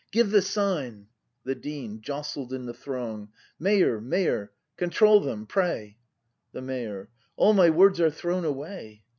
Give 0.11 0.31
the 0.31 0.41
sign! 0.41 1.09
The 1.43 1.53
Dean. 1.53 2.01
[Jostled 2.01 2.53
in 2.53 2.65
the 2.65 2.73
throng 2.73 3.21
l\ 3.21 3.29
Mayor, 3.59 4.01
Mayor, 4.01 4.51
control 4.75 5.19
them, 5.19 5.45
pray! 5.45 5.99
The 6.53 6.61
Mayor. 6.63 7.11
All 7.35 7.53
my 7.53 7.69
words 7.69 7.99
are 8.01 8.09
thrown 8.09 8.43
away! 8.43 9.03